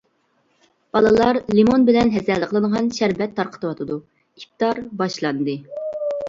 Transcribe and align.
بالىلار 0.95 1.37
لىمون 1.57 1.83
بىلەن 1.89 2.11
ھەسەلدە 2.15 2.47
قىلىنغان 2.53 2.89
شەربەت 3.01 3.37
تارقىتىۋاتىدۇ. 3.41 3.99
ئىپتار 4.41 4.83
باشلاندى. 5.05 5.57